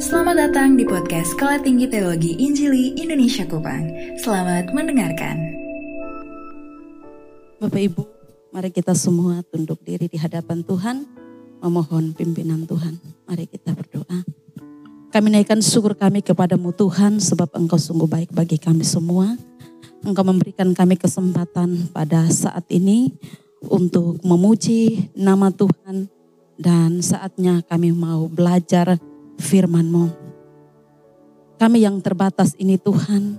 Selamat 0.00 0.48
datang 0.48 0.80
di 0.80 0.88
podcast 0.88 1.36
Sekolah 1.36 1.60
Tinggi 1.60 1.92
Teologi 1.92 2.40
Injili 2.40 2.96
Indonesia 2.96 3.44
Kupang. 3.44 3.84
Selamat 4.16 4.72
mendengarkan. 4.72 5.36
Bapak 7.60 7.76
Ibu, 7.76 8.00
mari 8.48 8.72
kita 8.72 8.96
semua 8.96 9.44
tunduk 9.44 9.76
diri 9.84 10.08
di 10.08 10.16
hadapan 10.16 10.64
Tuhan, 10.64 11.04
memohon 11.60 12.16
pimpinan 12.16 12.64
Tuhan. 12.64 12.96
Mari 13.28 13.44
kita 13.44 13.76
berdoa. 13.76 14.24
Kami 15.12 15.28
naikkan 15.28 15.60
syukur 15.60 15.92
kami 15.92 16.24
kepadamu 16.24 16.72
Tuhan, 16.72 17.20
sebab 17.20 17.52
Engkau 17.52 17.76
sungguh 17.76 18.08
baik 18.08 18.32
bagi 18.32 18.56
kami 18.56 18.88
semua. 18.88 19.36
Engkau 20.00 20.24
memberikan 20.24 20.72
kami 20.72 20.96
kesempatan 20.96 21.92
pada 21.92 22.24
saat 22.32 22.64
ini 22.72 23.12
untuk 23.68 24.16
memuji 24.24 25.12
nama 25.12 25.52
Tuhan 25.52 26.21
dan 26.56 27.00
saatnya 27.00 27.64
kami 27.64 27.92
mau 27.92 28.28
belajar 28.28 29.00
firman-Mu. 29.40 30.12
Kami 31.56 31.78
yang 31.84 32.02
terbatas 32.02 32.58
ini 32.58 32.76
Tuhan 32.76 33.38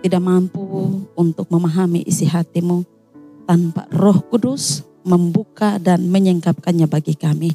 tidak 0.00 0.22
mampu 0.22 0.60
untuk 1.16 1.48
memahami 1.48 2.04
isi 2.04 2.24
hatimu 2.24 2.84
tanpa 3.44 3.84
roh 3.92 4.24
kudus 4.32 4.84
membuka 5.04 5.76
dan 5.76 6.08
menyingkapkannya 6.08 6.88
bagi 6.88 7.12
kami. 7.12 7.52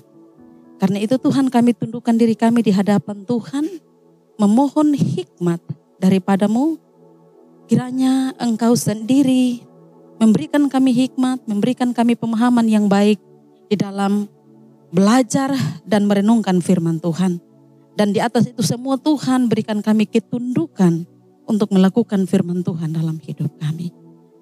Karena 0.77 1.01
itu 1.01 1.17
Tuhan 1.17 1.49
kami 1.51 1.75
tundukkan 1.75 2.15
diri 2.15 2.37
kami 2.37 2.63
di 2.63 2.71
hadapan 2.71 3.25
Tuhan 3.25 3.65
memohon 4.39 4.95
hikmat 4.95 5.59
daripadamu 5.99 6.79
kiranya 7.67 8.31
engkau 8.39 8.73
sendiri 8.73 9.61
memberikan 10.19 10.67
kami 10.67 10.91
hikmat, 10.91 11.43
memberikan 11.47 11.95
kami 11.95 12.13
pemahaman 12.13 12.67
yang 12.67 12.85
baik 12.91 13.17
di 13.71 13.75
dalam 13.79 14.27
belajar 14.89 15.53
dan 15.85 16.05
merenungkan 16.05 16.61
firman 16.61 17.01
Tuhan. 17.01 17.41
Dan 17.97 18.15
di 18.15 18.23
atas 18.23 18.47
itu 18.47 18.63
semua 18.63 18.95
Tuhan 18.95 19.51
berikan 19.51 19.83
kami 19.83 20.07
ketundukan 20.07 21.03
untuk 21.49 21.73
melakukan 21.73 22.29
firman 22.29 22.61
Tuhan 22.63 22.95
dalam 22.95 23.19
hidup 23.19 23.51
kami. 23.59 23.91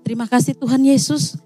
Terima 0.06 0.30
kasih 0.30 0.54
Tuhan 0.56 0.86
Yesus. 0.86 1.40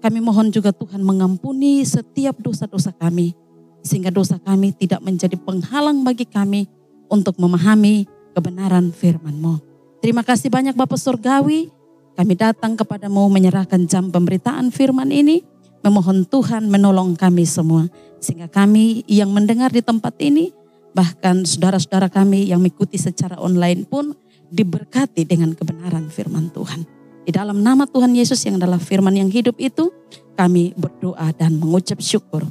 Kami 0.00 0.22
mohon 0.24 0.48
juga 0.48 0.72
Tuhan 0.72 1.04
mengampuni 1.04 1.84
setiap 1.84 2.38
dosa-dosa 2.40 2.94
kami. 2.94 3.36
Sehingga 3.80 4.12
dosa 4.12 4.36
kami 4.36 4.76
tidak 4.76 5.00
menjadi 5.00 5.36
penghalang 5.40 6.04
bagi 6.04 6.28
kami 6.28 6.68
untuk 7.08 7.36
memahami 7.40 8.04
kebenaran 8.32 8.92
firman-Mu. 8.92 9.60
Terima 10.00 10.24
kasih 10.24 10.48
banyak 10.48 10.76
Bapak 10.76 10.96
Surgawi. 10.96 11.68
Kami 12.16 12.34
datang 12.36 12.76
kepadamu 12.76 13.28
menyerahkan 13.28 13.84
jam 13.88 14.08
pemberitaan 14.08 14.72
firman 14.72 15.08
ini. 15.12 15.44
Memohon 15.80 16.28
Tuhan 16.28 16.68
menolong 16.68 17.16
kami 17.16 17.48
semua. 17.48 17.88
Sehingga 18.20 18.52
kami 18.52 19.04
yang 19.08 19.32
mendengar 19.32 19.72
di 19.72 19.80
tempat 19.80 20.12
ini 20.20 20.52
Bahkan 20.90 21.46
saudara-saudara 21.46 22.10
kami 22.10 22.50
yang 22.50 22.58
mengikuti 22.58 22.98
secara 22.98 23.38
online 23.38 23.86
pun 23.86 24.10
diberkati 24.50 25.22
dengan 25.22 25.54
kebenaran 25.54 26.10
firman 26.10 26.50
Tuhan. 26.50 26.82
Di 27.22 27.30
dalam 27.30 27.62
nama 27.62 27.86
Tuhan 27.86 28.10
Yesus 28.10 28.42
yang 28.42 28.58
adalah 28.58 28.82
firman 28.82 29.14
yang 29.14 29.30
hidup 29.30 29.54
itu, 29.62 29.94
kami 30.34 30.74
berdoa 30.74 31.30
dan 31.38 31.54
mengucap 31.62 32.02
syukur. 32.02 32.42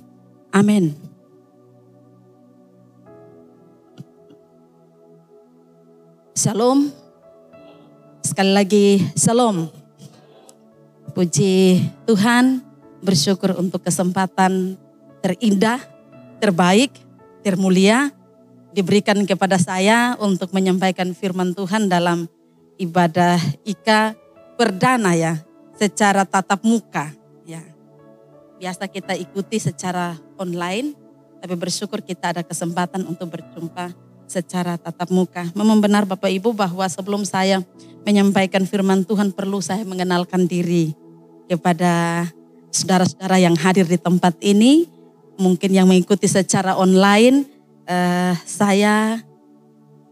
Amin. 0.56 0.96
Shalom. 6.32 6.88
Sekali 8.24 8.52
lagi, 8.56 9.04
shalom. 9.20 9.68
Puji 11.12 11.84
Tuhan, 12.08 12.64
bersyukur 13.00 13.56
untuk 13.56 13.84
kesempatan 13.84 14.76
terindah, 15.20 15.80
terbaik, 16.40 16.92
termulia 17.44 18.12
diberikan 18.72 19.26
kepada 19.26 19.58
saya 19.58 20.16
untuk 20.22 20.54
menyampaikan 20.54 21.12
firman 21.12 21.58
Tuhan 21.58 21.90
dalam 21.90 22.30
ibadah 22.80 23.40
Ika 23.66 24.16
perdana 24.56 25.16
ya, 25.16 25.42
secara 25.76 26.24
tatap 26.24 26.64
muka 26.64 27.12
ya. 27.44 27.64
Biasa 28.60 28.88
kita 28.92 29.16
ikuti 29.16 29.60
secara 29.60 30.20
online, 30.36 30.96
tapi 31.40 31.56
bersyukur 31.56 32.04
kita 32.04 32.36
ada 32.36 32.44
kesempatan 32.44 33.08
untuk 33.08 33.32
berjumpa 33.40 33.96
secara 34.30 34.78
tatap 34.78 35.10
muka. 35.10 35.50
Memang 35.58 35.82
benar 35.82 36.06
Bapak 36.06 36.30
Ibu 36.30 36.54
bahwa 36.54 36.86
sebelum 36.86 37.26
saya 37.26 37.66
menyampaikan 38.06 38.64
firman 38.70 39.02
Tuhan 39.04 39.34
perlu 39.34 39.60
saya 39.60 39.82
mengenalkan 39.84 40.46
diri 40.46 40.94
kepada 41.50 42.24
saudara-saudara 42.70 43.42
yang 43.42 43.58
hadir 43.58 43.86
di 43.86 43.98
tempat 43.98 44.38
ini, 44.42 44.86
mungkin 45.38 45.74
yang 45.74 45.90
mengikuti 45.90 46.30
secara 46.30 46.78
online, 46.78 47.46
uh, 47.90 48.34
saya 48.46 49.20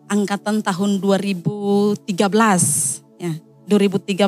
angkatan 0.08 0.64
tahun 0.64 1.04
2013 1.04 2.08
ya 3.20 3.34
2013 3.68 4.24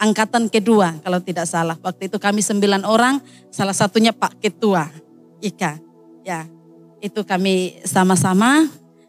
angkatan 0.00 0.48
kedua 0.48 0.96
kalau 1.04 1.20
tidak 1.20 1.44
salah. 1.44 1.76
Waktu 1.84 2.08
itu 2.08 2.16
kami 2.16 2.40
sembilan 2.40 2.88
orang 2.88 3.20
salah 3.52 3.76
satunya 3.76 4.16
Pak 4.16 4.40
Ketua 4.40 4.88
Ika 5.44 5.76
ya. 6.24 6.48
Itu 6.98 7.22
kami 7.22 7.78
sama-sama. 7.86 8.66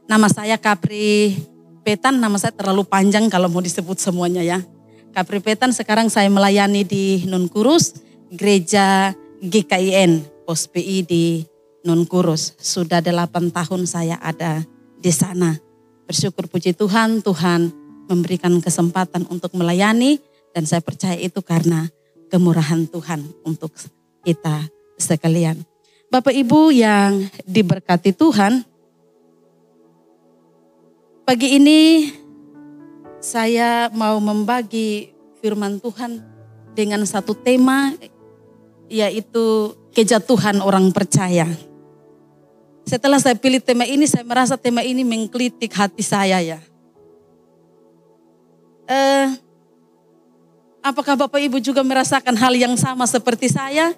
Nama 0.09 0.27
saya 0.29 0.57
Kapri 0.57 1.37
Petan 1.79 2.19
nama 2.19 2.35
saya 2.37 2.53
terlalu 2.53 2.85
panjang 2.85 3.31
kalau 3.31 3.47
mau 3.47 3.63
disebut 3.63 3.97
semuanya 3.97 4.43
ya. 4.43 4.59
Kapri 5.15 5.41
Petan 5.41 5.73
sekarang 5.73 6.11
saya 6.11 6.29
melayani 6.29 6.85
di 6.85 7.25
Nunkurus 7.25 8.08
gereja 8.33 9.13
GKIN 9.41 10.25
Pos 10.45 10.65
PI 10.69 11.05
di 11.05 11.25
non 11.85 12.05
kurus. 12.05 12.57
Sudah 12.57 13.01
delapan 13.01 13.53
tahun 13.53 13.85
saya 13.85 14.17
ada 14.17 14.65
di 14.97 15.11
sana. 15.13 15.57
Bersyukur 16.09 16.49
puji 16.49 16.73
Tuhan, 16.73 17.21
Tuhan 17.21 17.69
memberikan 18.09 18.57
kesempatan 18.57 19.29
untuk 19.29 19.53
melayani 19.53 20.17
dan 20.51 20.65
saya 20.65 20.81
percaya 20.81 21.13
itu 21.15 21.39
karena 21.45 21.85
kemurahan 22.33 22.89
Tuhan 22.89 23.21
untuk 23.45 23.69
kita 24.25 24.65
sekalian. 24.97 25.61
Bapak 26.09 26.33
Ibu 26.33 26.73
yang 26.73 27.29
diberkati 27.45 28.17
Tuhan, 28.17 28.65
pagi 31.21 31.61
ini 31.61 32.09
saya 33.21 33.93
mau 33.93 34.17
membagi 34.17 35.13
firman 35.37 35.77
Tuhan 35.77 36.17
dengan 36.73 37.05
satu 37.05 37.37
tema 37.37 37.93
yaitu 38.89 39.77
kejatuhan 39.93 40.59
orang 40.59 40.89
percaya. 40.89 41.45
Setelah 42.89 43.21
saya 43.21 43.37
pilih 43.37 43.61
tema 43.61 43.85
ini, 43.85 44.09
saya 44.09 44.25
merasa 44.25 44.57
tema 44.57 44.81
ini 44.81 45.05
mengkritik 45.05 45.69
hati 45.77 46.01
saya 46.01 46.41
ya. 46.41 46.59
Eh, 48.89 49.27
apakah 50.81 51.13
Bapak 51.13 51.37
Ibu 51.37 51.61
juga 51.61 51.85
merasakan 51.85 52.33
hal 52.33 52.57
yang 52.57 52.73
sama 52.73 53.05
seperti 53.05 53.53
saya? 53.53 53.93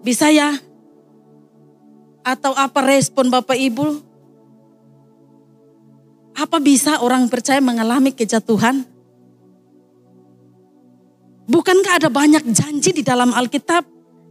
Bisa 0.00 0.32
ya? 0.32 0.56
Atau 2.24 2.56
apa 2.56 2.80
respon 2.80 3.28
Bapak 3.28 3.60
Ibu? 3.60 4.00
Apa 6.32 6.56
bisa 6.56 7.04
orang 7.04 7.28
percaya 7.28 7.60
mengalami 7.60 8.16
kejatuhan? 8.16 8.93
Bukankah 11.44 12.00
ada 12.00 12.08
banyak 12.08 12.48
janji 12.52 12.90
di 12.96 13.02
dalam 13.04 13.32
Alkitab 13.32 13.84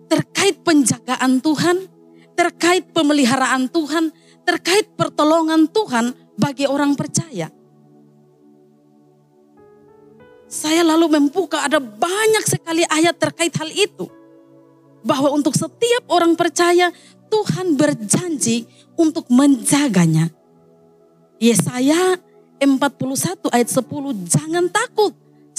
terkait 0.09 0.61
penjagaan 0.65 1.39
Tuhan? 1.39 1.93
terkait 2.33 2.89
pemeliharaan 2.91 3.69
Tuhan, 3.69 4.09
terkait 4.43 4.89
pertolongan 4.97 5.69
Tuhan 5.69 6.13
bagi 6.37 6.65
orang 6.65 6.97
percaya. 6.97 7.49
Saya 10.49 10.85
lalu 10.85 11.17
membuka 11.17 11.65
ada 11.65 11.81
banyak 11.81 12.45
sekali 12.45 12.85
ayat 12.85 13.17
terkait 13.17 13.53
hal 13.57 13.69
itu. 13.73 14.05
Bahwa 15.01 15.33
untuk 15.33 15.57
setiap 15.57 16.05
orang 16.13 16.37
percaya 16.37 16.93
Tuhan 17.27 17.73
berjanji 17.73 18.69
untuk 18.93 19.25
menjaganya. 19.33 20.29
Yesaya 21.41 22.15
41 22.61 23.51
ayat 23.51 23.67
10, 23.67 23.83
jangan 24.29 24.65
takut 24.69 25.11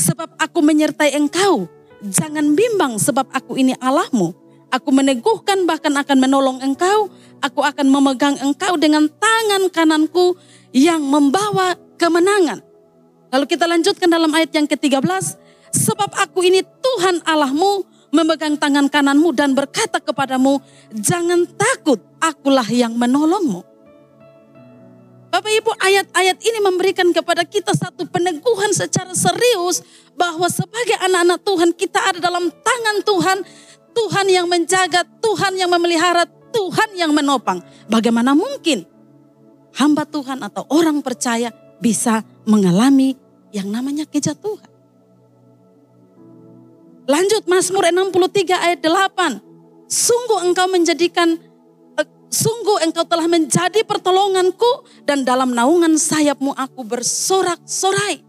sebab 0.05 0.37
aku 0.37 0.61
menyertai 0.61 1.17
engkau. 1.17 1.65
Jangan 2.05 2.53
bimbang 2.53 3.01
sebab 3.01 3.33
aku 3.33 3.57
ini 3.57 3.73
Allahmu 3.81 4.45
Aku 4.75 4.91
meneguhkan 4.91 5.71
bahkan 5.71 5.95
akan 5.95 6.19
menolong 6.19 6.59
engkau. 6.59 7.07
Aku 7.39 7.63
akan 7.63 7.87
memegang 7.87 8.35
engkau 8.43 8.75
dengan 8.75 9.07
tangan 9.07 9.71
kananku 9.71 10.35
yang 10.75 10.99
membawa 10.99 11.79
kemenangan. 11.95 12.59
Lalu 13.31 13.47
kita 13.47 13.71
lanjutkan 13.71 14.11
dalam 14.11 14.35
ayat 14.35 14.51
yang 14.51 14.67
ke-13. 14.67 15.39
Sebab 15.71 16.11
aku 16.19 16.43
ini 16.43 16.67
Tuhan 16.67 17.23
Allahmu 17.23 17.87
memegang 18.11 18.59
tangan 18.59 18.91
kananmu 18.91 19.31
dan 19.31 19.55
berkata 19.55 20.03
kepadamu, 20.03 20.59
jangan 20.91 21.47
takut, 21.55 22.03
akulah 22.19 22.67
yang 22.67 22.99
menolongmu. 22.99 23.74
Bapak 25.35 25.51
Ibu 25.51 25.75
ayat-ayat 25.83 26.39
ini 26.47 26.63
memberikan 26.63 27.11
kepada 27.11 27.43
kita 27.43 27.75
satu 27.75 28.07
peneguhan 28.07 28.71
secara 28.71 29.11
serius 29.19 29.83
bahwa 30.15 30.47
sebagai 30.47 30.95
anak-anak 31.03 31.43
Tuhan 31.43 31.71
kita 31.75 31.99
ada 31.99 32.23
dalam 32.23 32.55
tangan 32.55 33.03
Tuhan 33.03 33.39
Tuhan 33.99 34.27
yang 34.31 34.47
menjaga, 34.47 35.03
Tuhan 35.19 35.59
yang 35.59 35.67
memelihara, 35.75 36.23
Tuhan 36.55 36.95
yang 36.95 37.11
menopang. 37.11 37.59
Bagaimana 37.91 38.31
mungkin 38.39 38.87
hamba 39.75 40.07
Tuhan 40.07 40.39
atau 40.39 40.71
orang 40.71 41.03
percaya 41.03 41.51
bisa 41.83 42.23
mengalami 42.47 43.19
yang 43.51 43.67
namanya 43.75 44.07
kejatuhan. 44.07 44.71
Lanjut 47.11 47.43
Mazmur 47.51 47.91
63 47.91 48.55
ayat 48.55 48.79
8. 48.87 49.43
Sungguh 49.91 50.47
engkau 50.47 50.71
menjadikan 50.71 51.43
sungguh 52.35 52.83
engkau 52.83 53.07
telah 53.07 53.31
menjadi 53.31 53.87
pertolonganku 53.87 54.83
dan 55.07 55.23
dalam 55.23 55.55
naungan 55.55 55.95
sayapmu 55.95 56.51
aku 56.51 56.83
bersorak-sorai. 56.83 58.27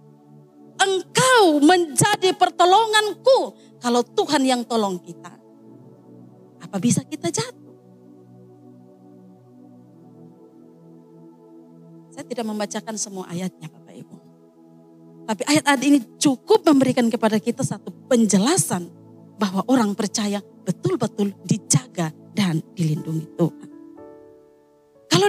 Engkau 0.75 1.63
menjadi 1.66 2.36
pertolonganku 2.38 3.57
kalau 3.81 4.06
Tuhan 4.06 4.46
yang 4.46 4.62
tolong 4.62 5.02
kita. 5.02 5.34
Apa 6.62 6.78
bisa 6.78 7.02
kita 7.02 7.34
jatuh? 7.34 7.74
Saya 12.13 12.25
tidak 12.28 12.46
membacakan 12.48 12.96
semua 12.96 13.28
ayatnya 13.28 13.68
Bapak 13.68 13.96
Ibu. 13.96 14.16
Tapi 15.25 15.44
ayat-ayat 15.52 15.81
ini 15.84 16.00
cukup 16.22 16.63
memberikan 16.63 17.10
kepada 17.10 17.42
kita 17.42 17.66
satu 17.66 17.92
penjelasan 18.07 18.88
bahwa 19.36 19.66
orang 19.68 19.92
percaya 19.98 20.40
betul-betul 20.63 21.36
dijaga 21.44 22.13
dan 22.31 22.63
dilindungi 22.75 23.28
Tuhan. 23.36 23.64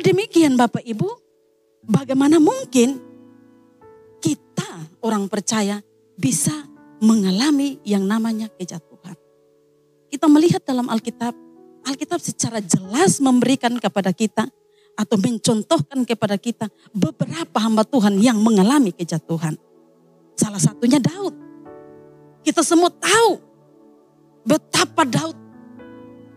Demikian 0.06 0.54
Bapak 0.54 0.86
Ibu, 0.86 1.18
bagaimana 1.82 2.38
mungkin 2.38 3.02
kita 4.22 5.02
orang 5.02 5.26
percaya 5.26 5.82
bisa 6.14 6.54
mengalami 7.02 7.82
yang 7.82 8.06
namanya 8.06 8.46
kejatuhan? 8.54 9.18
Kita 10.06 10.30
melihat 10.30 10.62
dalam 10.62 10.86
Alkitab, 10.86 11.34
Alkitab 11.82 12.22
secara 12.22 12.62
jelas 12.62 13.18
memberikan 13.18 13.74
kepada 13.82 14.14
kita 14.14 14.46
atau 14.94 15.18
mencontohkan 15.18 16.06
kepada 16.06 16.38
kita 16.38 16.70
beberapa 16.94 17.58
hamba 17.58 17.82
Tuhan 17.82 18.22
yang 18.22 18.38
mengalami 18.38 18.94
kejatuhan. 18.94 19.58
Salah 20.38 20.62
satunya 20.62 21.02
Daud. 21.02 21.34
Kita 22.46 22.62
semua 22.62 22.94
tahu 22.94 23.42
betapa 24.46 25.02
Daud 25.02 25.34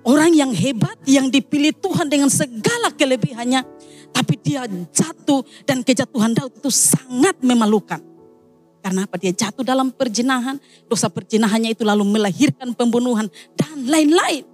orang 0.04 0.32
yang 0.36 0.52
hebat 0.54 0.96
yang 1.08 1.28
dipilih 1.28 1.76
Tuhan 1.80 2.08
dengan 2.08 2.30
segala 2.32 2.92
kelebihannya. 2.94 3.62
Tapi 4.10 4.34
dia 4.42 4.66
jatuh 4.68 5.46
dan 5.64 5.86
kejatuhan 5.86 6.34
Daud 6.34 6.58
itu 6.58 6.72
sangat 6.74 7.38
memalukan. 7.46 8.02
Karena 8.80 9.06
apa? 9.06 9.20
Dia 9.20 9.36
jatuh 9.36 9.62
dalam 9.62 9.92
perjinahan, 9.92 10.58
dosa 10.88 11.12
perjinahannya 11.12 11.76
itu 11.76 11.84
lalu 11.84 12.08
melahirkan 12.08 12.72
pembunuhan 12.74 13.28
dan 13.54 13.86
lain-lain. 13.86 14.48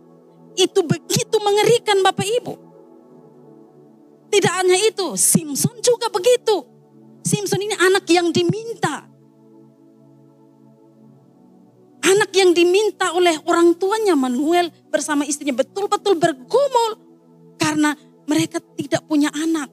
Itu 0.57 0.81
begitu 0.83 1.35
mengerikan 1.39 2.01
Bapak 2.01 2.25
Ibu. 2.25 2.53
Tidak 4.33 4.53
hanya 4.59 4.75
itu, 4.81 5.15
Simpson 5.15 5.77
juga 5.79 6.11
begitu. 6.11 6.65
Simpson 7.23 7.61
ini 7.61 7.73
anak 7.79 8.05
yang 8.11 8.33
diminta. 8.33 8.84
Yang 12.55 12.71
diminta 12.71 13.11
oleh 13.11 13.35
orang 13.51 13.75
tuanya 13.75 14.15
Manuel 14.15 14.71
bersama 14.87 15.27
istrinya 15.27 15.59
betul-betul 15.59 16.15
bergumul 16.15 16.95
karena 17.59 17.91
mereka 18.23 18.63
tidak 18.79 19.03
punya 19.03 19.27
anak. 19.35 19.67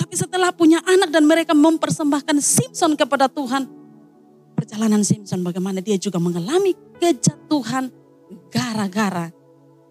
Tapi 0.00 0.14
setelah 0.16 0.48
punya 0.56 0.80
anak 0.88 1.12
dan 1.12 1.28
mereka 1.28 1.52
mempersembahkan 1.52 2.40
Simpson 2.40 2.96
kepada 2.96 3.28
Tuhan, 3.28 3.68
perjalanan 4.56 5.04
Simpson 5.04 5.44
bagaimana 5.44 5.84
dia 5.84 6.00
juga 6.00 6.16
mengalami 6.16 6.72
kejatuhan 6.96 7.92
gara-gara 8.48 9.28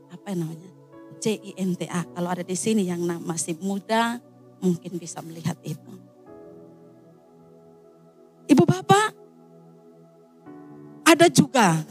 apa 0.10 0.28
namanya? 0.34 0.74
C-I-N-T-A. 1.22 2.10
Kalau 2.18 2.30
ada 2.34 2.42
di 2.42 2.58
sini 2.58 2.90
yang 2.90 3.06
masih 3.22 3.54
muda 3.62 4.18
mungkin 4.66 4.98
bisa 4.98 5.22
melihat 5.22 5.56
itu. 5.62 5.94
Ibu 8.50 8.64
bapak, 8.68 9.23
ada 11.14 11.30
juga 11.30 11.86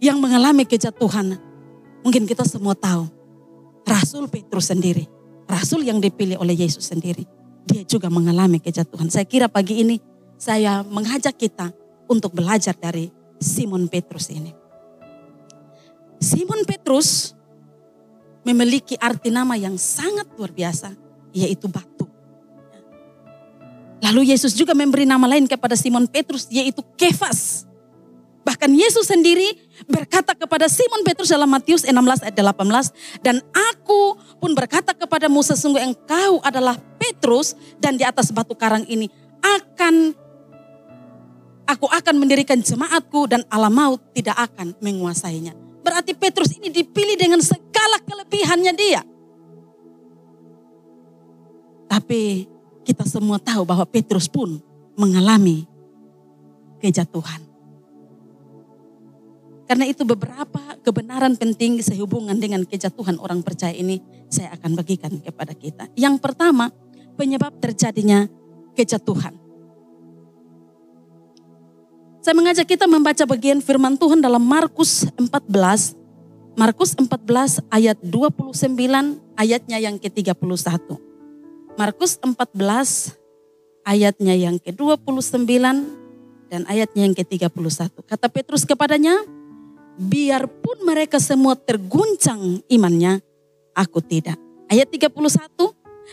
yang 0.00 0.16
mengalami 0.16 0.64
kejatuhan. 0.64 1.36
Mungkin 2.00 2.24
kita 2.24 2.44
semua 2.48 2.72
tahu. 2.72 3.08
Rasul 3.86 4.26
Petrus 4.26 4.72
sendiri. 4.72 5.06
Rasul 5.46 5.86
yang 5.86 6.02
dipilih 6.02 6.40
oleh 6.42 6.58
Yesus 6.58 6.90
sendiri. 6.90 7.22
Dia 7.68 7.86
juga 7.86 8.10
mengalami 8.10 8.58
kejatuhan. 8.58 9.12
Saya 9.12 9.28
kira 9.28 9.46
pagi 9.46 9.84
ini 9.84 10.00
saya 10.36 10.82
mengajak 10.84 11.36
kita 11.36 11.70
untuk 12.10 12.34
belajar 12.34 12.74
dari 12.76 13.10
Simon 13.38 13.86
Petrus 13.86 14.32
ini. 14.32 14.52
Simon 16.16 16.64
Petrus 16.64 17.36
memiliki 18.46 18.96
arti 18.96 19.28
nama 19.28 19.58
yang 19.58 19.74
sangat 19.76 20.30
luar 20.38 20.54
biasa, 20.54 20.94
yaitu 21.34 21.66
batu. 21.66 22.06
Lalu 24.06 24.30
Yesus 24.30 24.54
juga 24.54 24.70
memberi 24.70 25.02
nama 25.02 25.26
lain 25.26 25.50
kepada 25.50 25.74
Simon 25.74 26.06
Petrus, 26.06 26.46
yaitu 26.46 26.78
Kefas. 26.94 27.65
Bahkan 28.46 28.70
Yesus 28.78 29.10
sendiri 29.10 29.58
berkata 29.90 30.30
kepada 30.38 30.70
Simon 30.70 31.02
Petrus 31.02 31.34
dalam 31.34 31.50
Matius 31.50 31.82
16 31.82 32.22
ayat 32.22 32.36
18. 32.38 33.18
Dan 33.18 33.42
aku 33.50 34.14
pun 34.38 34.54
berkata 34.54 34.94
kepadamu 34.94 35.42
sesungguh 35.42 35.82
engkau 35.82 36.38
adalah 36.46 36.78
Petrus 37.02 37.58
dan 37.82 37.98
di 37.98 38.06
atas 38.06 38.30
batu 38.30 38.54
karang 38.54 38.86
ini 38.86 39.10
akan 39.42 40.14
aku 41.66 41.90
akan 41.90 42.14
mendirikan 42.22 42.62
jemaatku 42.62 43.26
dan 43.26 43.42
alam 43.50 43.74
maut 43.74 43.98
tidak 44.14 44.38
akan 44.38 44.78
menguasainya. 44.78 45.50
Berarti 45.82 46.14
Petrus 46.14 46.54
ini 46.54 46.70
dipilih 46.70 47.18
dengan 47.18 47.42
segala 47.42 47.98
kelebihannya 47.98 48.72
dia. 48.78 49.02
Tapi 51.90 52.46
kita 52.86 53.02
semua 53.10 53.42
tahu 53.42 53.66
bahwa 53.66 53.82
Petrus 53.90 54.30
pun 54.30 54.62
mengalami 54.94 55.66
kejatuhan. 56.78 57.45
Karena 59.66 59.82
itu 59.82 60.06
beberapa 60.06 60.78
kebenaran 60.86 61.34
penting 61.34 61.82
sehubungan 61.82 62.38
dengan 62.38 62.62
kejatuhan 62.62 63.18
orang 63.18 63.42
percaya 63.42 63.74
ini 63.74 63.98
saya 64.30 64.54
akan 64.54 64.78
bagikan 64.78 65.18
kepada 65.18 65.58
kita. 65.58 65.90
Yang 65.98 66.22
pertama, 66.22 66.70
penyebab 67.18 67.58
terjadinya 67.58 68.30
kejatuhan. 68.78 69.34
Saya 72.22 72.34
mengajak 72.34 72.66
kita 72.66 72.90
membaca 72.90 73.22
bagian 73.26 73.62
firman 73.62 73.98
Tuhan 73.98 74.22
dalam 74.22 74.42
Markus 74.42 75.06
14. 75.18 75.94
Markus 76.58 76.94
14 76.98 77.62
ayat 77.70 77.98
29 78.02 78.66
ayatnya 79.38 79.78
yang 79.78 79.98
ke-31. 79.98 80.34
Markus 81.76 82.18
14 82.18 83.14
ayatnya 83.86 84.34
yang 84.34 84.58
ke-29 84.58 85.46
dan 86.50 86.62
ayatnya 86.66 87.02
yang 87.06 87.14
ke-31. 87.14 87.94
Kata 87.94 88.26
Petrus 88.26 88.66
kepadanya, 88.66 89.14
biarpun 89.96 90.84
mereka 90.84 91.16
semua 91.16 91.56
terguncang 91.56 92.60
imannya, 92.68 93.20
aku 93.72 94.04
tidak. 94.04 94.36
Ayat 94.68 94.92
31, 94.92 95.12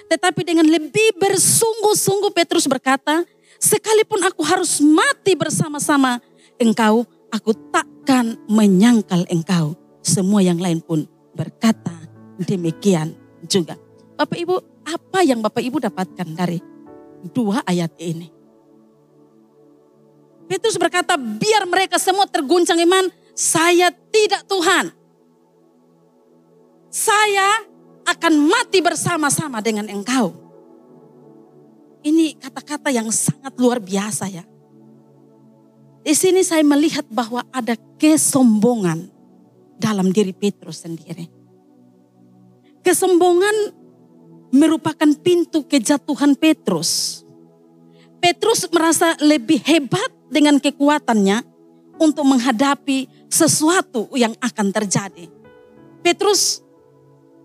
tetapi 0.08 0.42
dengan 0.42 0.66
lebih 0.68 1.20
bersungguh-sungguh 1.20 2.32
Petrus 2.32 2.66
berkata, 2.66 3.28
sekalipun 3.60 4.24
aku 4.24 4.42
harus 4.42 4.80
mati 4.80 5.36
bersama-sama 5.36 6.18
engkau, 6.58 7.06
aku 7.30 7.52
takkan 7.70 8.40
menyangkal 8.48 9.28
engkau. 9.30 9.76
Semua 10.04 10.44
yang 10.44 10.60
lain 10.60 10.84
pun 10.84 11.08
berkata 11.32 11.96
demikian 12.40 13.16
juga. 13.48 13.80
Bapak 14.14 14.38
Ibu, 14.38 14.56
apa 14.86 15.20
yang 15.26 15.40
Bapak 15.40 15.64
Ibu 15.64 15.80
dapatkan 15.80 16.28
dari 16.36 16.60
dua 17.32 17.64
ayat 17.66 17.96
ini? 18.00 18.30
Petrus 20.44 20.78
berkata, 20.78 21.16
biar 21.18 21.66
mereka 21.66 21.98
semua 21.98 22.28
terguncang 22.30 22.78
iman, 22.84 23.10
saya 23.34 23.90
tidak 23.90 24.46
Tuhan. 24.46 24.94
Saya 26.94 27.66
akan 28.06 28.34
mati 28.46 28.80
bersama-sama 28.86 29.58
dengan 29.60 29.90
engkau. 29.90 30.30
Ini 32.06 32.38
kata-kata 32.38 32.94
yang 32.94 33.10
sangat 33.10 33.58
luar 33.58 33.82
biasa 33.82 34.30
ya. 34.30 34.46
Di 36.04 36.14
sini 36.14 36.44
saya 36.44 36.62
melihat 36.62 37.08
bahwa 37.08 37.42
ada 37.50 37.80
kesombongan 37.98 39.08
dalam 39.80 40.12
diri 40.12 40.36
Petrus 40.36 40.84
sendiri. 40.84 41.32
Kesombongan 42.84 43.72
merupakan 44.52 45.10
pintu 45.24 45.64
kejatuhan 45.64 46.36
Petrus. 46.36 47.24
Petrus 48.20 48.68
merasa 48.70 49.16
lebih 49.24 49.64
hebat 49.64 50.12
dengan 50.28 50.60
kekuatannya 50.60 51.53
untuk 51.98 52.26
menghadapi 52.26 53.10
sesuatu 53.30 54.10
yang 54.18 54.34
akan 54.42 54.68
terjadi. 54.74 55.30
Petrus 56.04 56.62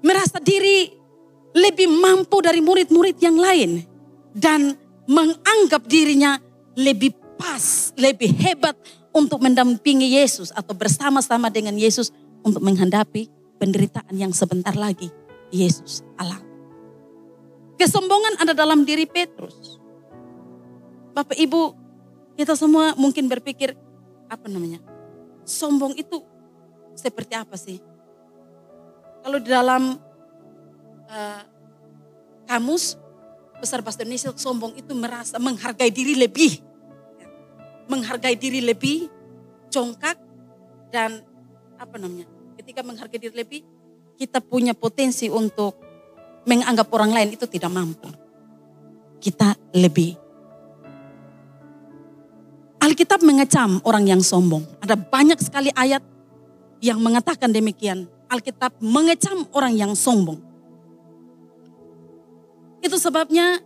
merasa 0.02 0.38
diri 0.42 0.92
lebih 1.54 1.88
mampu 1.88 2.38
dari 2.44 2.62
murid-murid 2.62 3.16
yang 3.18 3.36
lain 3.38 3.82
dan 4.36 4.76
menganggap 5.08 5.88
dirinya 5.88 6.36
lebih 6.78 7.16
pas, 7.40 7.90
lebih 7.96 8.30
hebat 8.38 8.76
untuk 9.14 9.40
mendampingi 9.42 10.20
Yesus 10.20 10.52
atau 10.52 10.76
bersama-sama 10.76 11.48
dengan 11.48 11.74
Yesus 11.74 12.12
untuk 12.44 12.62
menghadapi 12.62 13.26
penderitaan 13.58 14.14
yang 14.14 14.30
sebentar 14.30 14.76
lagi 14.76 15.10
Yesus 15.50 16.04
alami. 16.20 16.46
Kesombongan 17.78 18.42
ada 18.42 18.52
dalam 18.54 18.82
diri 18.82 19.06
Petrus. 19.06 19.78
Bapak 21.14 21.38
Ibu, 21.38 21.74
kita 22.38 22.54
semua 22.54 22.94
mungkin 22.94 23.26
berpikir 23.26 23.74
apa 24.28 24.46
namanya? 24.46 24.78
Sombong 25.48 25.96
itu 25.96 26.20
seperti 26.94 27.34
apa 27.34 27.56
sih? 27.56 27.80
Kalau 29.24 29.38
di 29.42 29.48
dalam 29.50 29.98
uh, 31.08 31.42
kamus 32.46 32.96
besar 33.58 33.82
bahasa 33.82 34.06
Indonesia 34.06 34.30
sombong 34.32 34.78
itu 34.78 34.94
merasa 34.94 35.36
menghargai 35.42 35.90
diri 35.90 36.14
lebih. 36.14 36.62
Menghargai 37.88 38.36
diri 38.36 38.60
lebih, 38.60 39.08
congkak 39.72 40.20
dan 40.92 41.24
apa 41.80 41.96
namanya? 41.96 42.28
Ketika 42.60 42.84
menghargai 42.84 43.18
diri 43.18 43.34
lebih, 43.34 43.60
kita 44.20 44.44
punya 44.44 44.76
potensi 44.76 45.32
untuk 45.32 45.78
menganggap 46.44 46.88
orang 46.92 47.12
lain 47.16 47.30
itu 47.34 47.48
tidak 47.48 47.72
mampu. 47.72 48.08
Kita 49.18 49.56
lebih. 49.74 50.27
Alkitab 52.78 53.20
mengecam 53.26 53.82
orang 53.82 54.06
yang 54.06 54.22
sombong. 54.22 54.62
Ada 54.78 54.94
banyak 54.94 55.38
sekali 55.42 55.74
ayat 55.74 56.02
yang 56.78 57.02
mengatakan 57.02 57.50
demikian. 57.50 58.06
Alkitab 58.30 58.78
mengecam 58.78 59.48
orang 59.56 59.74
yang 59.74 59.92
sombong. 59.98 60.38
Itu 62.78 62.94
sebabnya 63.00 63.58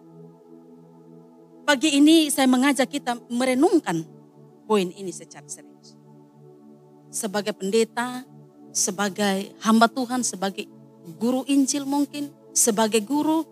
pagi 1.68 1.92
ini 2.00 2.32
saya 2.32 2.48
mengajak 2.48 2.88
kita 2.88 3.20
merenungkan 3.28 4.06
poin 4.64 4.88
ini 4.88 5.12
secara 5.12 5.44
serius. 5.44 5.92
Sebagai 7.12 7.52
pendeta, 7.52 8.24
sebagai 8.72 9.52
hamba 9.60 9.92
Tuhan, 9.92 10.24
sebagai 10.24 10.64
guru 11.20 11.44
Injil 11.44 11.84
mungkin, 11.84 12.32
sebagai 12.56 13.04
guru 13.04 13.44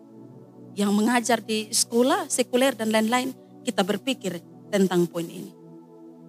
yang 0.72 0.96
mengajar 0.96 1.44
di 1.44 1.68
sekolah 1.68 2.30
sekuler 2.32 2.72
dan 2.72 2.88
lain-lain, 2.88 3.36
kita 3.60 3.84
berpikir 3.84 4.40
tentang 4.70 5.04
poin 5.10 5.26
ini. 5.26 5.52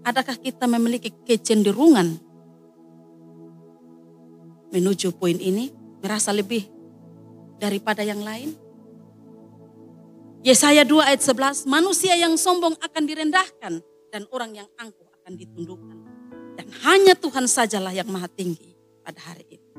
Adakah 0.02 0.36
kita 0.42 0.66
memiliki 0.66 1.14
kecenderungan 1.14 2.18
menuju 4.74 5.14
poin 5.14 5.38
ini, 5.38 5.70
merasa 6.02 6.34
lebih 6.34 6.66
daripada 7.62 8.02
yang 8.02 8.26
lain? 8.26 8.58
Yesaya 10.42 10.82
2 10.82 11.06
ayat 11.06 11.22
11, 11.22 11.70
manusia 11.70 12.18
yang 12.18 12.34
sombong 12.34 12.74
akan 12.82 13.04
direndahkan 13.06 13.74
dan 14.10 14.22
orang 14.34 14.58
yang 14.58 14.68
angkuh 14.82 15.06
akan 15.22 15.38
ditundukkan. 15.38 15.98
Dan 16.58 16.68
hanya 16.82 17.14
Tuhan 17.14 17.46
sajalah 17.46 17.94
yang 17.94 18.10
maha 18.10 18.26
tinggi 18.26 18.74
pada 19.06 19.22
hari 19.22 19.46
itu. 19.62 19.70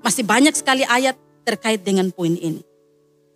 Masih 0.00 0.24
banyak 0.24 0.56
sekali 0.56 0.88
ayat 0.88 1.20
terkait 1.44 1.84
dengan 1.84 2.08
poin 2.08 2.32
ini. 2.32 2.64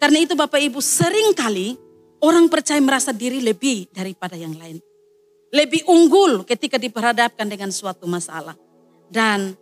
Karena 0.00 0.24
itu 0.24 0.32
Bapak 0.32 0.56
Ibu 0.56 0.80
sering 0.80 1.36
kali 1.36 1.76
orang 2.20 2.46
percaya 2.48 2.80
merasa 2.80 3.10
diri 3.10 3.40
lebih 3.40 3.90
daripada 3.92 4.36
yang 4.36 4.54
lain. 4.56 4.80
Lebih 5.50 5.82
unggul 5.90 6.46
ketika 6.46 6.78
diperhadapkan 6.78 7.44
dengan 7.50 7.74
suatu 7.74 8.06
masalah. 8.06 8.54
Dan 9.10 9.52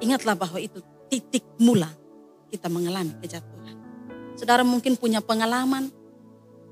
ingatlah 0.00 0.32
bahwa 0.32 0.56
itu 0.56 0.80
titik 1.12 1.44
mula 1.60 1.92
kita 2.48 2.72
mengalami 2.72 3.12
kejatuhan. 3.20 3.76
Saudara 4.34 4.64
mungkin 4.64 4.96
punya 4.96 5.20
pengalaman. 5.20 5.92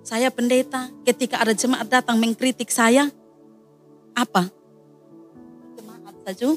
Saya 0.00 0.32
pendeta 0.32 0.88
ketika 1.04 1.44
ada 1.44 1.52
jemaat 1.52 1.84
datang 1.84 2.16
mengkritik 2.16 2.72
saya. 2.72 3.12
Apa? 4.16 4.48
Jemaat 5.76 6.16
saja. 6.24 6.56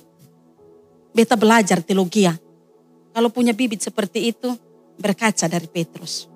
Beta 1.11 1.35
belajar 1.35 1.83
teologi 1.83 2.23
kalau 3.13 3.29
punya 3.29 3.53
bibit 3.53 3.77
seperti 3.85 4.33
itu, 4.33 4.49
berkaca 4.97 5.45
dari 5.45 5.69
Petrus. 5.69 6.32